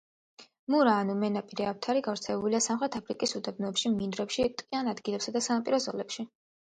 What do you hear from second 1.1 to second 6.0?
მენაპირე აფთარი გავრცელებულია სამხრეთ აფრიკის უდაბნოებში, მინდვრებში, ტყიან ადგილებსა და სანაპირო